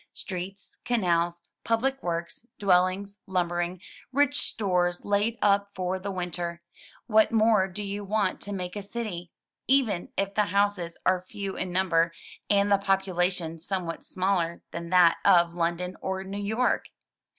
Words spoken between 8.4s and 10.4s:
to make a city, even if